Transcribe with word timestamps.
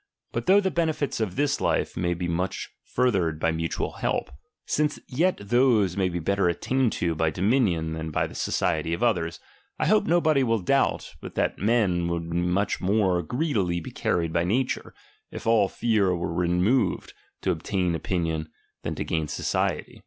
But 0.31 0.47
thougb 0.47 0.63
the 0.63 0.71
benefits 0.71 1.19
of 1.19 1.35
this 1.35 1.61
life 1.61 1.95
may 1.95 2.15
be 2.15 2.27
much 2.27 2.71
furthered 2.83 3.39
by 3.39 3.51
mutual 3.51 3.91
help; 4.01 4.31
since 4.65 4.97
yet 5.07 5.37
those 5.37 5.95
may 5.95 6.09
be 6.09 6.17
better 6.17 6.49
attained 6.49 6.93
to 6.93 7.13
by 7.13 7.29
domi 7.29 7.59
nion 7.59 7.93
than 7.93 8.09
by 8.09 8.25
the 8.25 8.33
society 8.33 8.93
of 8.93 9.03
others, 9.03 9.39
I 9.77 9.85
hope 9.85 10.05
no 10.07 10.19
hody 10.19 10.43
will 10.43 10.57
doubt, 10.57 11.13
but 11.21 11.35
that 11.35 11.59
men 11.59 12.07
would 12.07 12.23
much 12.23 12.81
more 12.81 13.21
greedily 13.21 13.79
be 13.79 13.91
carried 13.91 14.33
by 14.33 14.43
nature, 14.43 14.95
if 15.29 15.45
all 15.45 15.67
fear 15.69 16.15
were 16.15 16.33
re 16.33 16.47
moved, 16.47 17.13
to 17.41 17.51
obtain 17.51 17.91
dominion, 17.91 18.49
than 18.81 18.95
to 18.95 19.03
gain 19.03 19.27
society. 19.27 19.69
I 19.69 19.81
I 19.81 19.81
6 19.81 19.85
LIBERTY. 19.87 19.99